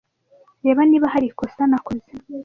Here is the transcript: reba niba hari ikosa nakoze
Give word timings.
reba 0.65 0.81
niba 0.89 1.07
hari 1.13 1.25
ikosa 1.31 1.61
nakoze 1.69 2.09